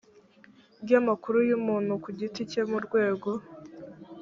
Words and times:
ry 0.83 0.91
amakuru 0.99 1.37
y 1.49 1.55
umuntu 1.59 1.91
ku 2.03 2.09
giti 2.19 2.41
cye 2.51 2.61
mu 2.71 2.77
rwego 2.85 3.29